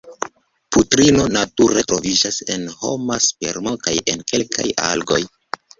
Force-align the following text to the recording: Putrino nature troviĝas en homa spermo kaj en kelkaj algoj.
Putrino 0.75 1.25
nature 1.35 1.85
troviĝas 1.93 2.41
en 2.57 2.67
homa 2.81 3.21
spermo 3.29 3.79
kaj 3.87 3.99
en 4.15 4.29
kelkaj 4.35 4.69
algoj. 4.91 5.25